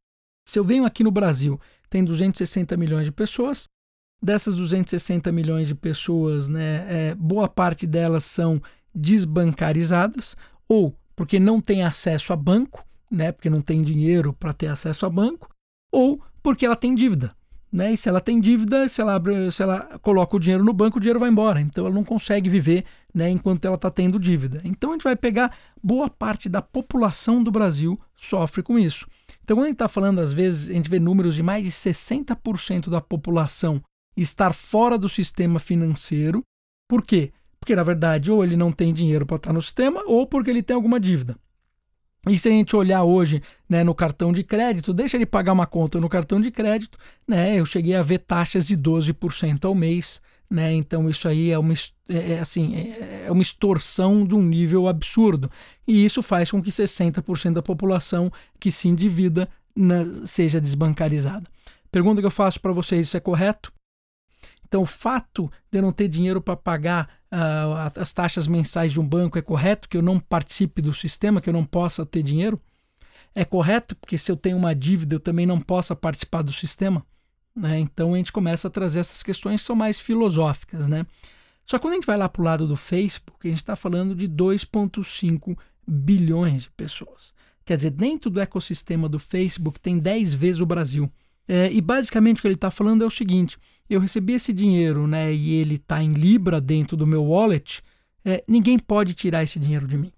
Se 0.48 0.60
eu 0.60 0.64
venho 0.64 0.86
aqui 0.86 1.04
no 1.04 1.12
Brasil, 1.12 1.60
tem 1.90 2.04
260 2.04 2.76
milhões 2.78 3.06
de 3.06 3.12
pessoas. 3.12 3.68
Dessas 4.22 4.56
260 4.56 5.32
milhões 5.32 5.68
de 5.68 5.76
pessoas, 5.76 6.50
né, 6.50 6.86
é, 6.90 7.16
boa 7.16 7.48
parte 7.48 7.86
delas 7.86 8.24
são 8.24 8.62
desbancarizadas 8.94 10.36
ou 10.68 10.96
porque 11.16 11.40
não 11.40 11.62
tem 11.62 11.84
acesso 11.84 12.34
a 12.34 12.36
banco, 12.36 12.86
né, 13.10 13.32
porque 13.32 13.50
não 13.50 13.62
tem 13.62 13.82
dinheiro 13.82 14.34
para 14.34 14.54
ter 14.54 14.68
acesso 14.68 15.06
a 15.06 15.10
banco, 15.10 15.50
ou 15.92 16.22
porque 16.44 16.66
ela 16.66 16.76
tem 16.76 16.94
dívida. 16.94 17.36
Né? 17.76 17.92
E 17.92 17.98
se 17.98 18.08
ela 18.08 18.22
tem 18.22 18.40
dívida, 18.40 18.88
se 18.88 19.02
ela, 19.02 19.16
abre, 19.16 19.52
se 19.52 19.62
ela 19.62 20.00
coloca 20.02 20.38
o 20.38 20.40
dinheiro 20.40 20.64
no 20.64 20.72
banco, 20.72 20.98
o 20.98 21.02
dinheiro 21.02 21.20
vai 21.20 21.30
embora. 21.30 21.60
Então 21.60 21.86
ela 21.86 21.94
não 21.94 22.06
consegue 22.06 22.50
viver 22.50 22.86
né, 23.14 23.30
enquanto 23.30 23.66
ela 23.66 23.76
está 23.76 23.92
tendo 23.92 24.18
dívida. 24.18 24.62
Então 24.64 24.92
a 24.92 24.94
gente 24.94 25.04
vai 25.04 25.14
pegar 25.14 25.54
boa 25.84 26.10
parte 26.10 26.48
da 26.48 26.62
população 26.62 27.44
do 27.44 27.52
Brasil 27.52 28.00
sofre 28.16 28.64
com 28.64 28.80
isso. 28.80 29.06
Então, 29.44 29.58
quando 29.58 29.66
a 29.66 29.68
gente 29.68 29.76
está 29.76 29.90
falando, 29.90 30.20
às 30.20 30.32
vezes, 30.32 30.70
a 30.70 30.74
gente 30.74 30.90
vê 30.90 31.00
números 31.02 31.36
de 31.36 31.44
mais 31.44 31.66
de 31.66 31.72
60% 31.72 32.90
da 32.90 33.02
população 33.02 33.82
estar 34.16 34.54
fora 34.54 34.98
do 34.98 35.10
sistema 35.10 35.60
financeiro. 35.60 36.42
Por 36.88 37.04
quê? 37.04 37.34
Porque, 37.60 37.76
na 37.76 37.84
verdade, 37.84 38.32
ou 38.32 38.42
ele 38.42 38.56
não 38.56 38.72
tem 38.72 38.94
dinheiro 38.94 39.26
para 39.26 39.36
estar 39.36 39.52
no 39.52 39.62
sistema, 39.62 40.02
ou 40.06 40.26
porque 40.26 40.50
ele 40.50 40.64
tem 40.64 40.76
alguma 40.76 40.98
dívida. 40.98 41.36
E 42.28 42.38
se 42.38 42.48
a 42.48 42.52
gente 42.52 42.76
olhar 42.76 43.04
hoje 43.04 43.42
né, 43.70 43.84
no 43.84 43.94
cartão 43.94 44.34
de 44.34 44.44
crédito, 44.44 44.94
deixa 44.94 45.18
ele 45.18 45.26
pagar 45.26 45.54
uma 45.54 45.68
conta 45.68 46.00
no 46.00 46.10
cartão 46.10 46.42
de 46.42 46.52
crédito, 46.52 46.98
né, 47.28 47.60
eu 47.60 47.66
cheguei 47.66 47.96
a 47.96 48.02
ver 48.02 48.20
taxas 48.20 48.68
de 48.68 48.78
12% 48.78 49.66
ao 49.66 49.76
mês. 49.76 50.22
Né? 50.50 50.74
Então 50.74 51.10
isso 51.10 51.28
aí 51.28 51.52
é 51.52 51.58
uma, 51.58 51.74
é, 52.08 52.34
é, 52.34 52.40
assim, 52.40 52.76
é, 52.76 53.26
é 53.28 53.32
uma 53.32 53.42
extorsão 53.42 54.26
de 54.26 54.36
um 54.36 54.42
nível 54.42 54.88
absurdo. 54.88 55.50
E 55.88 56.06
isso 56.06 56.22
faz 56.22 56.52
com 56.52 56.62
que 56.62 56.72
60% 56.72 57.54
da 57.54 57.62
população 57.62 58.32
que 58.60 58.72
se 58.72 58.88
endivida 58.88 59.50
na, 59.76 60.06
seja 60.26 60.62
desbancarizada. 60.62 61.50
Pergunta 61.92 62.22
que 62.22 62.28
eu 62.28 62.32
faço 62.32 62.60
para 62.60 62.72
vocês: 62.72 63.08
isso 63.08 63.18
é 63.18 63.20
correto? 63.20 63.72
Então, 64.76 64.84
o 64.84 64.86
fato 64.86 65.50
de 65.72 65.80
eu 65.80 65.82
não 65.82 65.94
ter 65.94 66.10
dinheiro 66.10 66.42
para 66.42 66.58
pagar 66.58 67.08
uh, 67.32 67.98
as 67.98 68.12
taxas 68.12 68.46
mensais 68.46 68.92
de 68.92 69.00
um 69.00 69.08
banco 69.08 69.38
é 69.38 69.42
correto? 69.42 69.88
Que 69.88 69.96
eu 69.96 70.02
não 70.02 70.20
participe 70.20 70.82
do 70.82 70.94
sistema, 70.94 71.40
que 71.40 71.48
eu 71.48 71.54
não 71.54 71.64
possa 71.64 72.06
ter 72.06 72.22
dinheiro? 72.22 72.60
É 73.34 73.46
correto 73.46 73.96
porque 73.96 74.18
se 74.18 74.30
eu 74.30 74.36
tenho 74.36 74.58
uma 74.58 74.76
dívida 74.76 75.16
eu 75.16 75.20
também 75.22 75.46
não 75.46 75.62
possa 75.62 75.96
participar 75.96 76.42
do 76.42 76.52
sistema? 76.52 77.06
Né? 77.56 77.80
Então 77.80 78.14
a 78.14 78.18
gente 78.18 78.34
começa 78.34 78.68
a 78.68 78.70
trazer 78.70 79.00
essas 79.00 79.24
questões 79.24 79.62
que 79.62 79.66
são 79.66 79.78
mais 79.78 79.98
filosóficas. 79.98 80.90
Né? 80.90 81.06
Só 81.66 81.78
que 81.78 81.84
quando 81.84 81.94
a 81.94 81.96
gente 81.96 82.08
vai 82.08 82.18
lá 82.18 82.28
para 82.28 82.42
o 82.42 82.46
lado 82.46 82.68
do 82.68 82.76
Facebook, 82.76 83.48
a 83.48 83.50
gente 83.50 83.62
está 83.62 83.78
falando 83.78 84.14
de 84.14 84.28
2,5 84.28 85.58
bilhões 85.88 86.64
de 86.64 86.70
pessoas. 86.72 87.34
Quer 87.64 87.78
dizer, 87.78 87.92
dentro 87.92 88.30
do 88.30 88.42
ecossistema 88.42 89.08
do 89.08 89.20
Facebook 89.20 89.80
tem 89.80 89.98
10 89.98 90.34
vezes 90.34 90.60
o 90.60 90.66
Brasil. 90.66 91.10
É, 91.48 91.72
e 91.72 91.80
basicamente 91.82 92.40
o 92.40 92.42
que 92.42 92.48
ele 92.48 92.56
está 92.56 92.72
falando 92.72 93.04
é 93.04 93.08
o 93.08 93.12
seguinte: 93.12 93.58
eu 93.90 94.00
recebi 94.00 94.34
esse 94.34 94.52
dinheiro 94.52 95.08
né, 95.08 95.34
e 95.34 95.54
ele 95.54 95.76
está 95.76 96.02
em 96.02 96.14
Libra 96.14 96.60
dentro 96.60 96.98
do 96.98 97.08
meu 97.08 97.24
wallet, 97.24 97.82
é, 98.24 98.44
ninguém 98.48 98.80
pode 98.80 99.14
tirar 99.14 99.44
esse 99.44 99.60
dinheiro 99.60 99.88
de 99.88 99.98
mim. 99.98 100.12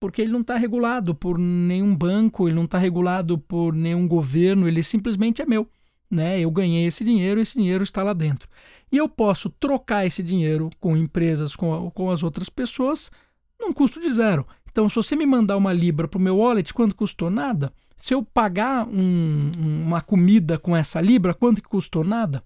Porque 0.00 0.20
ele 0.20 0.32
não 0.32 0.40
está 0.40 0.56
regulado 0.56 1.14
por 1.14 1.38
nenhum 1.38 1.94
banco, 1.94 2.48
ele 2.48 2.56
não 2.56 2.64
está 2.64 2.76
regulado 2.76 3.38
por 3.38 3.72
nenhum 3.72 4.08
governo, 4.08 4.66
ele 4.66 4.82
simplesmente 4.82 5.40
é 5.40 5.46
meu 5.46 5.68
né? 6.12 6.38
Eu 6.38 6.50
ganhei 6.50 6.86
esse 6.86 7.02
dinheiro, 7.02 7.40
esse 7.40 7.54
dinheiro 7.54 7.82
está 7.82 8.02
lá 8.02 8.12
dentro. 8.12 8.46
E 8.92 8.98
eu 8.98 9.08
posso 9.08 9.48
trocar 9.48 10.04
esse 10.04 10.22
dinheiro 10.22 10.68
com 10.78 10.94
empresas, 10.94 11.56
com, 11.56 11.90
com 11.90 12.10
as 12.10 12.22
outras 12.22 12.50
pessoas, 12.50 13.10
num 13.58 13.72
custo 13.72 13.98
de 13.98 14.12
zero. 14.12 14.46
Então, 14.72 14.88
se 14.88 14.96
você 14.96 15.14
me 15.14 15.26
mandar 15.26 15.58
uma 15.58 15.72
libra 15.72 16.08
para 16.08 16.18
o 16.18 16.20
meu 16.20 16.38
wallet, 16.38 16.72
quanto 16.72 16.96
custou? 16.96 17.30
Nada. 17.30 17.70
Se 17.94 18.14
eu 18.14 18.22
pagar 18.22 18.88
um, 18.88 19.52
uma 19.86 20.00
comida 20.00 20.58
com 20.58 20.74
essa 20.74 21.00
libra, 21.00 21.34
quanto 21.34 21.62
que 21.62 21.68
custou? 21.68 22.02
Nada. 22.02 22.42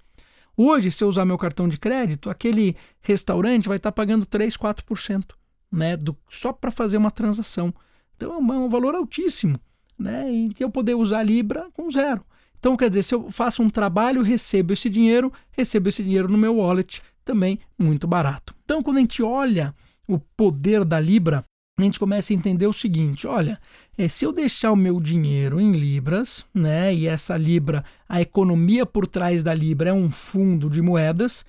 Hoje, 0.56 0.90
se 0.90 1.05
eu 1.05 1.08
usar 1.08 1.25
meu 1.25 1.38
cartão 1.38 1.69
de 1.69 1.78
crédito, 1.78 2.28
aquele 2.28 2.76
restaurante 3.00 3.69
vai 3.69 3.76
estar 3.76 3.93
pagando 3.93 4.26
3, 4.26 4.56
4%, 4.56 5.25
né, 5.70 5.96
do, 5.96 6.17
só 6.28 6.52
para 6.52 6.70
fazer 6.70 6.96
uma 6.96 7.11
transação. 7.11 7.73
Então 8.17 8.34
é 8.34 8.37
um, 8.38 8.52
é 8.52 8.58
um 8.58 8.69
valor 8.69 8.94
altíssimo. 8.94 9.61
Né, 9.99 10.31
e 10.31 10.52
eu 10.58 10.70
poder 10.70 10.94
usar 10.94 11.20
a 11.20 11.22
Libra 11.22 11.69
com 11.72 11.90
zero. 11.90 12.25
Então, 12.58 12.75
quer 12.75 12.88
dizer, 12.88 13.02
se 13.02 13.14
eu 13.14 13.31
faço 13.31 13.62
um 13.62 13.69
trabalho, 13.69 14.22
recebo 14.22 14.72
esse 14.72 14.90
dinheiro, 14.90 15.32
recebo 15.52 15.88
esse 15.88 16.02
dinheiro 16.02 16.29
no 16.29 16.37
meu 16.37 16.56
wallet, 16.56 17.00
também 17.25 17.61
muito 17.79 18.06
barato. 18.06 18.55
Então, 18.64 18.82
quando 18.82 18.96
a 18.96 19.00
gente 19.00 19.22
olha 19.22 19.75
o 20.06 20.19
poder 20.19 20.84
da 20.84 20.99
Libra, 20.99 21.44
a 21.78 21.82
gente 21.82 21.99
começa 21.99 22.32
a 22.32 22.37
entender 22.37 22.67
o 22.67 22.73
seguinte: 22.73 23.26
olha, 23.26 23.61
é, 23.99 24.08
se 24.08 24.25
eu 24.25 24.32
deixar 24.32 24.73
o 24.73 24.76
meu 24.76 24.99
dinheiro 24.99 25.61
em 25.61 25.73
libras, 25.73 26.46
né, 26.55 26.94
e 26.94 27.06
essa 27.06 27.37
libra, 27.37 27.84
a 28.08 28.19
economia 28.19 28.87
por 28.87 29.06
trás 29.06 29.43
da 29.43 29.52
libra 29.52 29.90
é 29.90 29.93
um 29.93 30.11
fundo 30.11 30.70
de 30.70 30.81
moedas, 30.81 31.44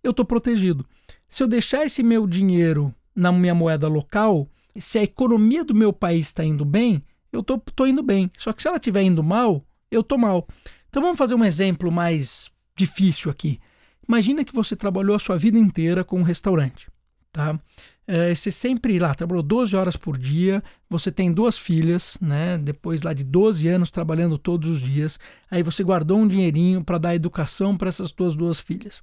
eu 0.00 0.12
estou 0.12 0.24
protegido. 0.24 0.86
Se 1.28 1.42
eu 1.42 1.48
deixar 1.48 1.84
esse 1.84 2.00
meu 2.00 2.28
dinheiro 2.28 2.94
na 3.12 3.32
minha 3.32 3.56
moeda 3.56 3.88
local, 3.88 4.48
se 4.76 5.00
a 5.00 5.02
economia 5.02 5.64
do 5.64 5.74
meu 5.74 5.92
país 5.92 6.28
está 6.28 6.44
indo 6.44 6.64
bem, 6.64 7.02
eu 7.32 7.40
estou 7.40 7.86
indo 7.86 8.04
bem. 8.04 8.30
Só 8.38 8.52
que 8.52 8.62
se 8.62 8.68
ela 8.68 8.76
estiver 8.76 9.02
indo 9.02 9.22
mal, 9.22 9.64
eu 9.90 10.04
tô 10.04 10.16
mal. 10.16 10.46
Então 10.88 11.02
vamos 11.02 11.18
fazer 11.18 11.34
um 11.34 11.44
exemplo 11.44 11.90
mais 11.90 12.52
difícil 12.76 13.32
aqui. 13.32 13.58
Imagina 14.06 14.44
que 14.44 14.54
você 14.54 14.76
trabalhou 14.76 15.16
a 15.16 15.18
sua 15.18 15.36
vida 15.36 15.58
inteira 15.58 16.04
com 16.04 16.20
um 16.20 16.22
restaurante, 16.22 16.88
tá? 17.32 17.58
É, 18.06 18.34
você 18.34 18.50
sempre 18.50 18.98
lá 18.98 19.14
trabalhou 19.14 19.42
12 19.42 19.74
horas 19.74 19.96
por 19.96 20.18
dia, 20.18 20.62
você 20.90 21.10
tem 21.10 21.32
duas 21.32 21.56
filhas, 21.56 22.18
né? 22.20 22.58
Depois 22.58 23.02
lá 23.02 23.12
de 23.12 23.24
12 23.24 23.66
anos 23.68 23.90
trabalhando 23.90 24.36
todos 24.36 24.68
os 24.68 24.80
dias, 24.82 25.18
aí 25.50 25.62
você 25.62 25.82
guardou 25.82 26.18
um 26.18 26.28
dinheirinho 26.28 26.84
para 26.84 26.98
dar 26.98 27.14
educação 27.14 27.76
para 27.76 27.88
essas 27.88 28.12
suas 28.16 28.36
duas 28.36 28.60
filhas. 28.60 29.00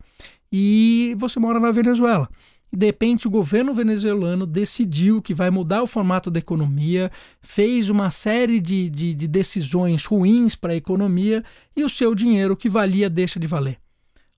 E 0.52 1.16
você 1.18 1.40
mora 1.40 1.60
na 1.60 1.72
Venezuela 1.72 2.30
de 2.72 2.86
repente 2.86 3.28
o 3.28 3.32
governo 3.32 3.74
venezuelano 3.74 4.46
decidiu 4.46 5.22
que 5.22 5.34
vai 5.34 5.50
mudar 5.50 5.82
o 5.82 5.88
formato 5.88 6.30
da 6.30 6.40
economia, 6.40 7.12
fez 7.42 7.90
uma 7.90 8.12
série 8.12 8.60
de, 8.60 8.90
de, 8.90 9.14
de 9.14 9.28
decisões 9.28 10.06
ruins 10.06 10.56
para 10.56 10.74
a 10.74 10.76
economia 10.76 11.44
e 11.76 11.84
o 11.84 11.90
seu 11.90 12.14
dinheiro 12.14 12.56
que 12.56 12.70
valia 12.70 13.10
deixa 13.10 13.40
de 13.40 13.48
valer. 13.48 13.80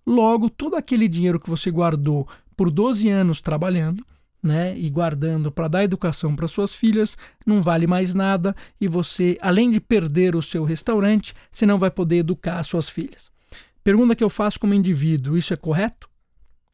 Logo, 0.07 0.49
todo 0.49 0.75
aquele 0.75 1.07
dinheiro 1.07 1.39
que 1.39 1.49
você 1.49 1.69
guardou 1.69 2.27
por 2.61 2.69
12 2.69 3.09
anos 3.09 3.41
trabalhando, 3.41 4.05
né, 4.43 4.77
e 4.77 4.87
guardando 4.87 5.51
para 5.51 5.67
dar 5.67 5.83
educação 5.83 6.35
para 6.35 6.47
suas 6.47 6.75
filhas, 6.75 7.17
não 7.43 7.59
vale 7.59 7.87
mais 7.87 8.13
nada 8.13 8.55
e 8.79 8.87
você, 8.87 9.35
além 9.41 9.71
de 9.71 9.79
perder 9.79 10.35
o 10.35 10.43
seu 10.43 10.63
restaurante, 10.63 11.33
você 11.49 11.65
não 11.65 11.79
vai 11.79 11.89
poder 11.89 12.17
educar 12.17 12.61
suas 12.61 12.87
filhas. 12.87 13.31
Pergunta 13.83 14.15
que 14.15 14.23
eu 14.23 14.29
faço 14.29 14.59
como 14.59 14.75
indivíduo: 14.75 15.35
isso 15.35 15.55
é 15.55 15.57
correto? 15.57 16.07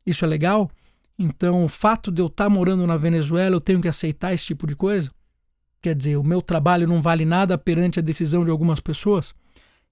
Isso 0.05 0.25
é 0.25 0.27
legal? 0.27 0.69
Então, 1.17 1.63
o 1.63 1.69
fato 1.69 2.11
de 2.11 2.21
eu 2.21 2.27
estar 2.27 2.49
morando 2.49 2.85
na 2.85 2.97
Venezuela, 2.97 3.55
eu 3.55 3.61
tenho 3.61 3.79
que 3.79 3.87
aceitar 3.87 4.33
esse 4.33 4.43
tipo 4.43 4.67
de 4.67 4.75
coisa? 4.75 5.09
Quer 5.81 5.95
dizer, 5.95 6.17
o 6.17 6.23
meu 6.23 6.41
trabalho 6.41 6.85
não 6.85 7.01
vale 7.01 7.23
nada 7.23 7.57
perante 7.57 7.97
a 7.97 8.03
decisão 8.03 8.43
de 8.43 8.51
algumas 8.51 8.81
pessoas? 8.81 9.33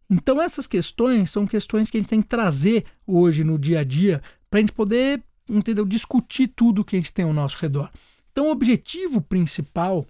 Então, 0.09 0.41
essas 0.41 0.67
questões 0.67 1.31
são 1.31 1.47
questões 1.47 1.89
que 1.89 1.95
a 1.95 2.01
gente 2.01 2.09
tem 2.09 2.21
que 2.21 2.27
trazer 2.27 2.83
hoje 3.07 3.45
no 3.45 3.57
dia 3.57 3.79
a 3.79 3.83
dia 3.85 4.21
para 4.49 4.59
a 4.59 4.61
gente 4.61 4.73
poder, 4.73 5.23
entendeu, 5.49 5.85
discutir 5.85 6.47
tudo 6.47 6.83
que 6.83 6.95
a 6.95 6.99
gente 6.99 7.13
tem 7.13 7.25
ao 7.25 7.33
nosso 7.33 7.57
redor. 7.59 7.89
Então, 8.31 8.47
o 8.47 8.51
objetivo 8.51 9.21
principal 9.21 10.05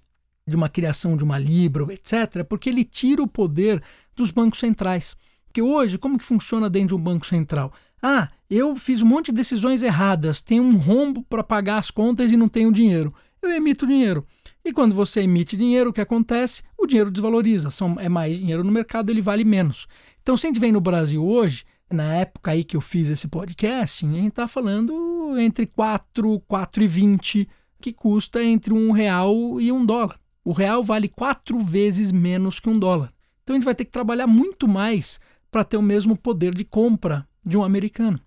de 0.48 0.56
uma 0.56 0.70
criação 0.70 1.18
de 1.18 1.24
uma 1.24 1.38
Libra, 1.38 1.92
etc., 1.94 2.38
é 2.38 2.44
porque 2.44 2.70
ele 2.70 2.84
tira 2.84 3.22
o 3.22 3.28
poder 3.28 3.82
dos 4.16 4.32
bancos 4.32 4.60
centrais. 4.60 5.16
Porque 5.46 5.62
hoje, 5.62 5.98
como 5.98 6.18
que 6.18 6.24
funciona 6.24 6.70
dentro 6.70 6.90
de 6.90 6.96
um 6.96 7.04
banco 7.04 7.26
central? 7.26 7.74
Ah, 8.02 8.30
eu 8.50 8.76
fiz 8.76 9.02
um 9.02 9.06
monte 9.06 9.28
de 9.28 9.34
decisões 9.34 9.82
erradas, 9.82 10.42
tenho 10.42 10.64
um 10.64 10.78
rombo 10.78 11.24
para 11.24 11.44
pagar 11.44 11.78
as 11.78 11.90
contas 11.90 12.32
e 12.32 12.38
não 12.38 12.48
tenho 12.48 12.72
dinheiro. 12.72 13.14
Eu 13.42 13.52
emito 13.52 13.88
dinheiro. 13.88 14.26
E 14.64 14.74
quando 14.74 14.96
você 14.96 15.22
emite 15.22 15.56
dinheiro, 15.56 15.92
o 15.92 15.94
que 15.94 16.02
acontece? 16.02 16.64
O 16.78 16.88
dinheiro 16.88 17.12
desvaloriza. 17.12 17.70
São, 17.70 17.96
é 18.00 18.10
mais 18.10 18.38
dinheiro 18.38 18.64
no 18.64 18.72
mercado, 18.72 19.12
ele 19.12 19.22
vale 19.22 19.44
menos. 19.44 19.88
Então, 20.22 20.36
se 20.36 20.46
a 20.46 20.50
gente 20.50 20.60
vem 20.60 20.72
no 20.72 20.82
Brasil 20.82 21.24
hoje, 21.24 21.64
Na 21.92 22.16
época 22.16 22.52
aí 22.52 22.64
que 22.64 22.76
eu 22.76 22.82
fiz 22.82 23.08
esse 23.10 23.28
podcast, 23.28 24.06
a 24.06 24.10
gente 24.10 24.30
está 24.30 24.48
falando 24.48 25.38
entre 25.38 25.68
4, 25.68 26.42
4,20, 26.50 27.48
que 27.80 27.94
custa 27.94 28.44
entre 28.44 28.74
um 28.74 28.92
real 28.92 29.62
e 29.62 29.72
um 29.72 29.86
dólar. 29.86 30.20
O 30.44 30.52
real 30.52 30.84
vale 30.84 31.08
quatro 31.08 31.60
vezes 31.60 32.12
menos 32.12 32.60
que 32.60 32.70
um 32.70 32.78
dólar. 32.78 33.14
Então 33.44 33.56
a 33.56 33.58
gente 33.58 33.66
vai 33.66 33.76
ter 33.76 33.86
que 33.86 33.92
trabalhar 33.92 34.28
muito 34.28 34.68
mais 34.68 35.20
para 35.52 35.64
ter 35.64 35.78
o 35.78 35.82
mesmo 35.82 36.18
poder 36.18 36.54
de 36.54 36.66
compra 36.66 37.28
de 37.46 37.56
um 37.56 37.64
americano. 37.64 38.20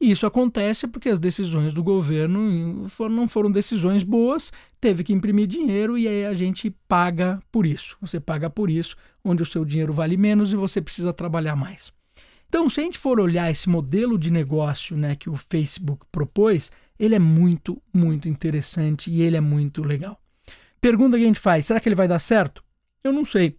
E 0.00 0.10
isso 0.10 0.26
acontece 0.26 0.88
porque 0.88 1.08
as 1.08 1.20
decisões 1.20 1.72
do 1.72 1.82
governo 1.82 2.88
não 3.08 3.28
foram 3.28 3.50
decisões 3.52 4.02
boas, 4.02 4.50
teve 4.80 5.04
que 5.04 5.12
imprimir 5.12 5.46
dinheiro 5.46 5.96
e 5.96 6.08
aí 6.08 6.26
a 6.26 6.34
gente 6.34 6.74
paga 6.88 7.38
por 7.52 7.64
isso. 7.64 7.96
Você 8.00 8.18
paga 8.18 8.50
por 8.50 8.68
isso, 8.68 8.96
onde 9.24 9.42
o 9.42 9.46
seu 9.46 9.64
dinheiro 9.64 9.92
vale 9.92 10.16
menos 10.16 10.52
e 10.52 10.56
você 10.56 10.80
precisa 10.80 11.12
trabalhar 11.12 11.54
mais. 11.54 11.92
Então, 12.52 12.68
se 12.68 12.82
a 12.82 12.84
gente 12.84 12.98
for 12.98 13.18
olhar 13.18 13.50
esse 13.50 13.66
modelo 13.66 14.18
de 14.18 14.30
negócio 14.30 14.94
né, 14.94 15.16
que 15.16 15.30
o 15.30 15.38
Facebook 15.38 16.04
propôs, 16.12 16.70
ele 16.98 17.14
é 17.14 17.18
muito, 17.18 17.82
muito 17.94 18.28
interessante 18.28 19.10
e 19.10 19.22
ele 19.22 19.38
é 19.38 19.40
muito 19.40 19.82
legal. 19.82 20.20
Pergunta 20.78 21.16
que 21.16 21.22
a 21.22 21.26
gente 21.26 21.40
faz: 21.40 21.64
será 21.64 21.80
que 21.80 21.88
ele 21.88 21.96
vai 21.96 22.06
dar 22.06 22.18
certo? 22.18 22.62
Eu 23.02 23.10
não 23.10 23.24
sei. 23.24 23.56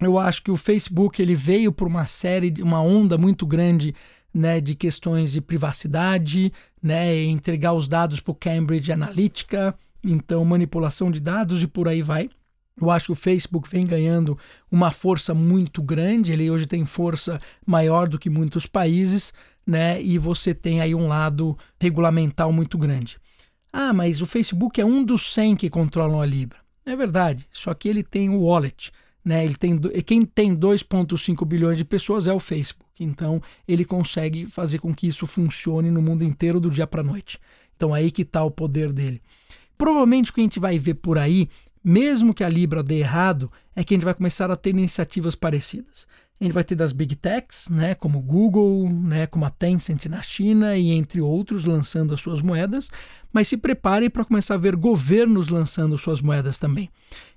Eu 0.00 0.20
acho 0.20 0.40
que 0.40 0.52
o 0.52 0.56
Facebook 0.56 1.20
ele 1.20 1.34
veio 1.34 1.72
por 1.72 1.88
uma 1.88 2.06
série, 2.06 2.62
uma 2.62 2.80
onda 2.80 3.18
muito 3.18 3.44
grande 3.44 3.92
né, 4.32 4.60
de 4.60 4.76
questões 4.76 5.32
de 5.32 5.40
privacidade, 5.40 6.52
né, 6.80 7.24
entregar 7.24 7.72
os 7.72 7.88
dados 7.88 8.20
para 8.20 8.30
o 8.30 8.36
Cambridge 8.36 8.92
Analytica, 8.92 9.76
então 10.00 10.44
manipulação 10.44 11.10
de 11.10 11.18
dados 11.18 11.60
e 11.60 11.66
por 11.66 11.88
aí 11.88 12.02
vai. 12.02 12.30
Eu 12.80 12.90
acho 12.90 13.06
que 13.06 13.12
o 13.12 13.16
Facebook 13.16 13.68
vem 13.68 13.86
ganhando 13.86 14.38
uma 14.70 14.90
força 14.90 15.34
muito 15.34 15.82
grande, 15.82 16.32
ele 16.32 16.50
hoje 16.50 16.66
tem 16.66 16.84
força 16.84 17.40
maior 17.66 18.08
do 18.08 18.18
que 18.18 18.30
muitos 18.30 18.66
países, 18.66 19.32
né? 19.66 20.02
E 20.02 20.18
você 20.18 20.54
tem 20.54 20.80
aí 20.80 20.94
um 20.94 21.06
lado 21.06 21.56
regulamental 21.80 22.52
muito 22.52 22.78
grande. 22.78 23.18
Ah, 23.72 23.92
mas 23.92 24.20
o 24.20 24.26
Facebook 24.26 24.80
é 24.80 24.84
um 24.84 25.02
dos 25.02 25.32
100 25.32 25.56
que 25.56 25.70
controlam 25.70 26.20
a 26.20 26.26
Libra. 26.26 26.60
É 26.84 26.96
verdade, 26.96 27.46
só 27.52 27.72
que 27.72 27.88
ele 27.88 28.02
tem 28.02 28.28
o 28.28 28.42
wallet. 28.42 28.90
Né? 29.24 29.44
Ele 29.44 29.54
tem, 29.54 29.78
quem 30.04 30.22
tem 30.22 30.54
2,5 30.54 31.44
bilhões 31.46 31.78
de 31.78 31.84
pessoas 31.84 32.26
é 32.26 32.32
o 32.32 32.40
Facebook. 32.40 32.90
Então, 33.00 33.40
ele 33.66 33.84
consegue 33.84 34.46
fazer 34.46 34.78
com 34.78 34.92
que 34.92 35.06
isso 35.06 35.26
funcione 35.26 35.90
no 35.90 36.02
mundo 36.02 36.24
inteiro 36.24 36.58
do 36.58 36.70
dia 36.70 36.86
para 36.86 37.02
noite. 37.02 37.38
Então, 37.76 37.94
aí 37.94 38.10
que 38.10 38.22
está 38.22 38.42
o 38.44 38.50
poder 38.50 38.92
dele. 38.92 39.22
Provavelmente 39.78 40.30
o 40.30 40.34
que 40.34 40.40
a 40.40 40.44
gente 40.44 40.60
vai 40.60 40.78
ver 40.78 40.94
por 40.94 41.18
aí, 41.18 41.48
mesmo 41.84 42.34
que 42.34 42.44
a 42.44 42.48
Libra 42.48 42.82
dê 42.82 42.98
errado, 42.98 43.50
é 43.74 43.82
que 43.82 43.94
a 43.94 43.96
gente 43.96 44.04
vai 44.04 44.14
começar 44.14 44.50
a 44.50 44.56
ter 44.56 44.70
iniciativas 44.70 45.34
parecidas. 45.34 46.06
A 46.40 46.44
gente 46.44 46.54
vai 46.54 46.64
ter 46.64 46.74
das 46.74 46.90
big 46.90 47.14
techs, 47.14 47.68
né, 47.68 47.94
como 47.94 48.20
Google, 48.20 48.88
né, 48.90 49.28
como 49.28 49.44
a 49.44 49.50
Tencent 49.50 50.06
na 50.06 50.20
China 50.22 50.76
e 50.76 50.90
entre 50.90 51.20
outros 51.20 51.64
lançando 51.64 52.12
as 52.12 52.20
suas 52.20 52.42
moedas, 52.42 52.90
mas 53.32 53.46
se 53.46 53.56
preparem 53.56 54.10
para 54.10 54.24
começar 54.24 54.54
a 54.54 54.58
ver 54.58 54.74
governos 54.74 55.48
lançando 55.48 55.96
suas 55.96 56.20
moedas 56.20 56.58
também. 56.58 56.90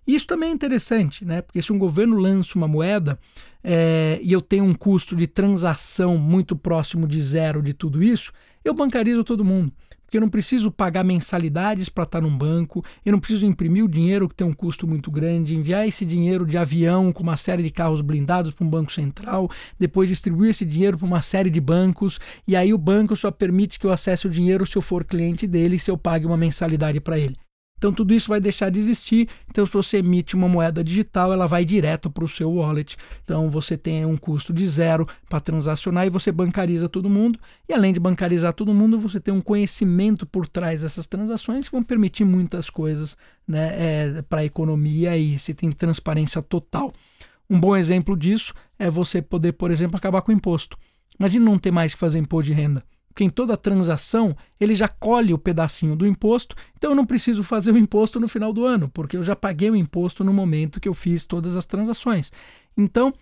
Isso 0.08 0.26
também 0.26 0.50
é 0.50 0.54
interessante, 0.54 1.24
né, 1.24 1.44
porque 1.44 1.62
se 1.62 1.72
um 1.72 1.78
governo 1.78 2.18
lança 2.18 2.58
uma 2.58 2.68
moeda 2.68 3.20
é, 3.64 4.20
e 4.24 4.34
eu 4.34 4.42
tenho 4.42 4.64
um 4.64 4.74
custo 4.74 5.16
de 5.16 5.28
transação 5.28 6.18
muito 6.18 6.56
próximo 6.56 7.08
de 7.08 7.22
zero 7.22 7.62
de 7.62 7.74
tudo 7.74 8.02
isso, 8.02 8.34
eu 8.64 8.74
bancarizo 8.74 9.24
todo 9.24 9.46
mundo 9.46 9.72
porque 10.06 10.18
eu 10.18 10.22
não 10.22 10.30
preciso 10.30 10.72
pagar 10.72 11.04
mensalidades 11.04 11.90
para 11.90 12.04
estar 12.04 12.22
num 12.22 12.36
banco, 12.36 12.84
eu 13.06 13.12
não 13.12 13.20
preciso 13.20 13.46
imprimir 13.46 13.84
o 13.84 13.88
dinheiro 13.88 14.30
que 14.30 14.36
tem 14.36 14.46
um 14.46 14.54
custo 14.54 14.88
muito 14.88 15.10
grande, 15.12 15.56
enviar 15.56 15.88
esse 15.88 16.06
dinheiro 16.06 16.46
de 16.46 16.58
avião 16.58 17.12
com 17.12 17.24
uma 17.24 17.38
série 17.38 17.64
de 17.64 17.70
carros 17.70 18.02
blindados 18.02 18.54
para 18.54 18.66
um 18.66 18.70
banco 18.70 18.92
central, 18.92 19.50
depois 19.78 20.10
distribuir 20.10 20.52
esse 20.52 20.66
dinheiro 20.66 20.98
para 20.98 21.08
uma 21.08 21.22
série 21.22 21.50
de 21.50 21.60
bancos, 21.60 22.20
e 22.48 22.56
aí 22.56 22.74
o 22.74 22.78
banco 22.78 23.16
só 23.16 23.32
permite 23.32 23.80
que 23.80 23.86
eu 23.86 23.92
acesse 23.92 24.28
o 24.28 24.30
dinheiro 24.30 24.66
se 24.66 24.78
eu 24.78 24.82
for 24.82 25.04
cliente 25.04 25.48
dele 25.48 25.76
e 25.76 25.80
se 25.80 25.90
eu 25.90 25.98
pague 25.98 26.26
uma 26.26 26.38
mensalidade 26.38 27.00
para 27.00 27.20
ele. 27.20 27.45
Então 27.78 27.92
tudo 27.92 28.14
isso 28.14 28.30
vai 28.30 28.40
deixar 28.40 28.70
de 28.70 28.80
existir. 28.80 29.28
Então 29.50 29.66
se 29.66 29.74
você 29.74 29.98
emite 29.98 30.36
uma 30.36 30.48
moeda 30.48 30.84
digital, 30.84 31.34
ela 31.34 31.46
vai 31.46 31.66
direto 31.66 32.10
para 32.10 32.24
o 32.24 32.28
seu 32.28 32.52
wallet. 32.52 32.96
Então 33.24 33.50
você 33.50 33.78
tem 33.78 34.06
um 34.06 34.18
custo 34.18 34.54
de 34.54 34.66
zero 34.68 35.08
para 35.30 35.40
transacionar 35.40 36.08
e 36.08 36.10
você 36.10 36.32
bancariza 36.32 36.88
todo 36.88 37.10
mundo. 37.10 37.40
E 37.68 37.74
além 37.74 37.94
de 37.94 38.00
bancarizar 38.00 38.54
todo 38.54 38.74
mundo, 38.74 38.98
você 38.98 39.20
tem 39.20 39.34
um 39.34 39.42
conhecimento 39.42 40.26
por 40.26 40.48
trás 40.48 40.82
dessas 40.82 41.06
transações 41.06 41.66
que 41.66 41.72
vão 41.72 41.84
permitir 41.84 42.24
muitas 42.24 42.70
coisas 42.70 43.18
né, 43.48 43.74
é, 43.74 44.22
para 44.24 44.42
a 44.42 44.46
economia 44.46 45.18
e 45.18 45.38
se 45.38 45.54
tem 45.54 45.72
transparência 45.72 46.42
total. 46.42 46.92
Um 47.50 47.60
bom 47.60 47.76
exemplo 47.76 48.18
disso 48.18 48.54
é 48.80 48.90
você 48.90 49.22
poder, 49.22 49.52
por 49.54 49.70
exemplo, 49.70 49.98
acabar 49.98 50.22
com 50.22 50.32
o 50.32 50.36
imposto. 50.36 50.78
Imagina 51.20 51.46
não 51.46 51.60
ter 51.60 51.72
mais 51.72 51.94
que 51.94 52.00
fazer 52.00 52.18
imposto 52.18 52.52
de 52.52 52.54
renda 52.54 52.84
porque 53.16 53.24
em 53.24 53.30
toda 53.30 53.56
transação 53.56 54.36
ele 54.60 54.76
já 54.76 54.90
colhe 54.90 55.34
o 55.34 55.38
pedacinho 55.38 55.96
do 55.96 56.06
imposto, 56.06 56.54
então 56.76 56.92
eu 56.92 56.96
não 56.96 57.06
preciso 57.06 57.44
fazer 57.44 57.72
o 57.72 57.78
imposto 57.78 58.20
no 58.20 58.28
final 58.28 58.52
do 58.52 58.66
ano, 58.66 58.90
porque 58.90 59.16
eu 59.16 59.24
já 59.24 59.34
paguei 59.34 59.72
o 59.72 59.76
imposto 59.76 60.22
no 60.22 60.34
momento 60.34 60.82
que 60.82 60.90
eu 60.90 60.94
fiz 60.94 61.24
todas 61.24 61.56
as 61.56 61.66
transações. 61.66 62.30
Então, 62.76 63.14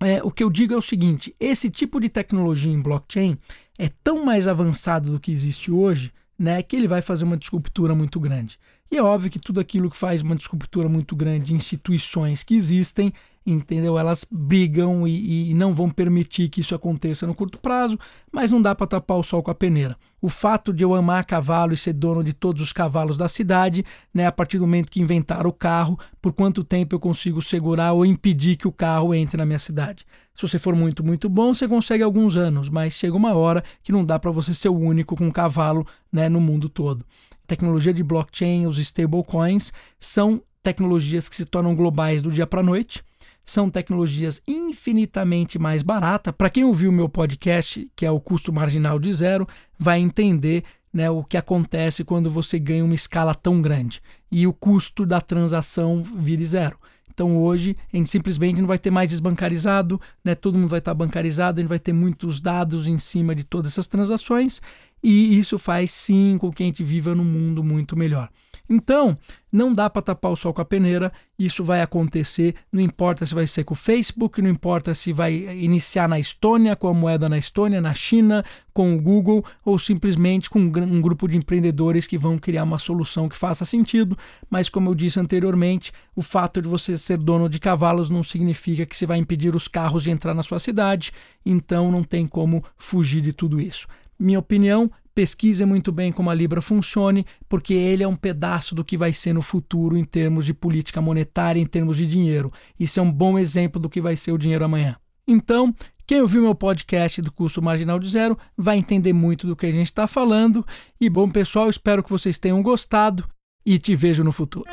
é, 0.00 0.22
o 0.22 0.30
que 0.30 0.42
eu 0.42 0.48
digo 0.48 0.72
é 0.72 0.76
o 0.78 0.82
seguinte: 0.82 1.36
esse 1.38 1.68
tipo 1.68 2.00
de 2.00 2.08
tecnologia 2.08 2.72
em 2.72 2.80
blockchain 2.80 3.36
é 3.78 3.90
tão 4.02 4.24
mais 4.24 4.48
avançado 4.48 5.10
do 5.10 5.20
que 5.20 5.30
existe 5.30 5.70
hoje, 5.70 6.10
né, 6.38 6.62
que 6.62 6.74
ele 6.74 6.88
vai 6.88 7.02
fazer 7.02 7.24
uma 7.24 7.36
disruptura 7.36 7.94
muito 7.94 8.18
grande. 8.18 8.58
E 8.90 8.96
é 8.96 9.02
óbvio 9.02 9.30
que 9.30 9.38
tudo 9.38 9.60
aquilo 9.60 9.90
que 9.90 9.96
faz 9.96 10.22
uma 10.22 10.36
disruptura 10.36 10.88
muito 10.88 11.14
grande 11.14 11.46
de 11.46 11.54
instituições 11.54 12.42
que 12.42 12.54
existem 12.54 13.12
entendeu? 13.44 13.98
Elas 13.98 14.24
brigam 14.30 15.06
e, 15.06 15.50
e, 15.50 15.54
não 15.54 15.74
vão 15.74 15.90
permitir 15.90 16.48
que 16.48 16.60
isso 16.60 16.74
aconteça 16.74 17.26
no 17.26 17.34
curto 17.34 17.58
prazo, 17.58 17.98
mas 18.30 18.50
não 18.50 18.62
dá 18.62 18.74
para 18.74 18.86
tapar 18.86 19.18
o 19.18 19.22
sol 19.22 19.42
com 19.42 19.50
a 19.50 19.54
peneira. 19.54 19.96
O 20.20 20.28
fato 20.28 20.72
de 20.72 20.84
eu 20.84 20.94
amar 20.94 21.24
cavalo 21.24 21.72
e 21.72 21.76
ser 21.76 21.92
dono 21.92 22.22
de 22.22 22.32
todos 22.32 22.62
os 22.62 22.72
cavalos 22.72 23.18
da 23.18 23.26
cidade, 23.26 23.84
né, 24.14 24.26
a 24.26 24.32
partir 24.32 24.58
do 24.58 24.66
momento 24.66 24.90
que 24.90 25.00
inventaram 25.00 25.50
o 25.50 25.52
carro, 25.52 25.98
por 26.20 26.32
quanto 26.32 26.62
tempo 26.62 26.94
eu 26.94 27.00
consigo 27.00 27.42
segurar 27.42 27.92
ou 27.92 28.06
impedir 28.06 28.56
que 28.56 28.68
o 28.68 28.72
carro 28.72 29.12
entre 29.12 29.36
na 29.36 29.44
minha 29.44 29.58
cidade? 29.58 30.06
Se 30.34 30.46
você 30.46 30.58
for 30.58 30.74
muito, 30.74 31.04
muito 31.04 31.28
bom, 31.28 31.52
você 31.52 31.66
consegue 31.66 32.02
alguns 32.02 32.36
anos, 32.36 32.68
mas 32.68 32.94
chega 32.94 33.16
uma 33.16 33.34
hora 33.34 33.62
que 33.82 33.92
não 33.92 34.04
dá 34.04 34.18
para 34.18 34.30
você 34.30 34.54
ser 34.54 34.68
o 34.68 34.78
único 34.78 35.16
com 35.16 35.30
cavalo 35.30 35.84
né, 36.10 36.28
no 36.28 36.40
mundo 36.40 36.68
todo. 36.68 37.04
A 37.32 37.46
tecnologia 37.46 37.92
de 37.92 38.02
blockchain, 38.02 38.66
os 38.66 38.78
stablecoins, 38.78 39.72
são 39.98 40.40
tecnologias 40.62 41.28
que 41.28 41.34
se 41.34 41.44
tornam 41.44 41.74
globais 41.74 42.22
do 42.22 42.30
dia 42.30 42.46
para 42.46 42.60
a 42.60 42.62
noite 42.62 43.02
são 43.44 43.70
tecnologias 43.70 44.40
infinitamente 44.46 45.58
mais 45.58 45.82
baratas. 45.82 46.34
Para 46.36 46.50
quem 46.50 46.64
ouviu 46.64 46.90
o 46.90 46.92
meu 46.92 47.08
podcast, 47.08 47.90
que 47.96 48.06
é 48.06 48.10
o 48.10 48.20
custo 48.20 48.52
marginal 48.52 48.98
de 48.98 49.12
zero, 49.12 49.46
vai 49.78 49.98
entender 49.98 50.64
né, 50.92 51.10
o 51.10 51.24
que 51.24 51.36
acontece 51.36 52.04
quando 52.04 52.30
você 52.30 52.58
ganha 52.58 52.84
uma 52.84 52.94
escala 52.94 53.34
tão 53.34 53.60
grande 53.60 54.00
e 54.30 54.46
o 54.46 54.52
custo 54.52 55.06
da 55.06 55.20
transação 55.20 56.02
vire 56.02 56.44
zero. 56.44 56.78
Então 57.12 57.36
hoje 57.36 57.76
a 57.92 57.96
gente 57.96 58.08
simplesmente 58.08 58.60
não 58.60 58.66
vai 58.66 58.78
ter 58.78 58.90
mais 58.90 59.10
desbancarizado, 59.10 60.00
né? 60.24 60.34
todo 60.34 60.56
mundo 60.56 60.68
vai 60.68 60.78
estar 60.78 60.94
bancarizado, 60.94 61.58
a 61.58 61.62
gente 61.62 61.68
vai 61.68 61.78
ter 61.78 61.92
muitos 61.92 62.40
dados 62.40 62.86
em 62.86 62.96
cima 62.96 63.34
de 63.34 63.44
todas 63.44 63.72
essas 63.72 63.86
transações 63.86 64.62
e 65.02 65.38
isso 65.38 65.58
faz 65.58 65.90
sim 65.90 66.38
com 66.38 66.50
que 66.50 66.62
a 66.62 66.66
gente 66.66 66.82
viva 66.82 67.14
num 67.14 67.24
mundo 67.24 67.62
muito 67.62 67.96
melhor. 67.96 68.30
Então, 68.68 69.18
não 69.52 69.74
dá 69.74 69.90
para 69.90 70.00
tapar 70.00 70.32
o 70.32 70.36
sol 70.36 70.54
com 70.54 70.62
a 70.62 70.64
peneira, 70.64 71.12
isso 71.38 71.62
vai 71.62 71.82
acontecer, 71.82 72.54
não 72.72 72.80
importa 72.80 73.26
se 73.26 73.34
vai 73.34 73.46
ser 73.46 73.64
com 73.64 73.74
o 73.74 73.76
Facebook, 73.76 74.40
não 74.40 74.48
importa 74.48 74.94
se 74.94 75.12
vai 75.12 75.34
iniciar 75.34 76.08
na 76.08 76.18
Estônia, 76.18 76.74
com 76.74 76.88
a 76.88 76.94
moeda 76.94 77.28
na 77.28 77.36
Estônia, 77.36 77.80
na 77.80 77.92
China, 77.92 78.42
com 78.72 78.94
o 78.94 79.00
Google, 79.00 79.44
ou 79.64 79.78
simplesmente 79.78 80.48
com 80.48 80.58
um 80.58 81.00
grupo 81.02 81.28
de 81.28 81.36
empreendedores 81.36 82.06
que 82.06 82.16
vão 82.16 82.38
criar 82.38 82.64
uma 82.64 82.78
solução 82.78 83.28
que 83.28 83.36
faça 83.36 83.64
sentido. 83.64 84.16
Mas, 84.48 84.68
como 84.68 84.88
eu 84.88 84.94
disse 84.94 85.20
anteriormente, 85.20 85.92
o 86.16 86.22
fato 86.22 86.62
de 86.62 86.68
você 86.68 86.96
ser 86.96 87.18
dono 87.18 87.48
de 87.48 87.58
cavalos 87.58 88.08
não 88.08 88.24
significa 88.24 88.86
que 88.86 88.96
você 88.96 89.04
vai 89.04 89.18
impedir 89.18 89.54
os 89.54 89.68
carros 89.68 90.02
de 90.02 90.10
entrar 90.10 90.32
na 90.32 90.42
sua 90.42 90.58
cidade, 90.58 91.12
então 91.44 91.90
não 91.90 92.02
tem 92.02 92.26
como 92.26 92.64
fugir 92.78 93.20
de 93.20 93.32
tudo 93.32 93.60
isso. 93.60 93.86
Minha 94.18 94.38
opinião, 94.38 94.90
pesquise 95.14 95.64
muito 95.64 95.92
bem 95.92 96.12
como 96.12 96.30
a 96.30 96.34
Libra 96.34 96.62
funcione, 96.62 97.26
porque 97.48 97.74
ele 97.74 98.02
é 98.02 98.08
um 98.08 98.16
pedaço 98.16 98.74
do 98.74 98.84
que 98.84 98.96
vai 98.96 99.12
ser 99.12 99.32
no 99.32 99.42
futuro 99.42 99.96
em 99.96 100.04
termos 100.04 100.44
de 100.44 100.54
política 100.54 101.00
monetária, 101.00 101.60
em 101.60 101.66
termos 101.66 101.96
de 101.96 102.06
dinheiro. 102.06 102.52
Isso 102.78 102.98
é 102.98 103.02
um 103.02 103.12
bom 103.12 103.38
exemplo 103.38 103.80
do 103.80 103.88
que 103.88 104.00
vai 104.00 104.16
ser 104.16 104.32
o 104.32 104.38
dinheiro 104.38 104.64
amanhã. 104.64 104.96
Então, 105.26 105.74
quem 106.06 106.20
ouviu 106.20 106.42
meu 106.42 106.54
podcast 106.54 107.22
do 107.22 107.32
curso 107.32 107.62
Marginal 107.62 107.98
de 107.98 108.08
Zero 108.08 108.36
vai 108.56 108.76
entender 108.76 109.12
muito 109.12 109.46
do 109.46 109.56
que 109.56 109.66
a 109.66 109.70
gente 109.70 109.86
está 109.86 110.06
falando. 110.06 110.66
E 111.00 111.08
bom, 111.08 111.30
pessoal, 111.30 111.70
espero 111.70 112.02
que 112.02 112.10
vocês 112.10 112.38
tenham 112.38 112.62
gostado 112.62 113.24
e 113.64 113.78
te 113.78 113.94
vejo 113.94 114.24
no 114.24 114.32
futuro. 114.32 114.68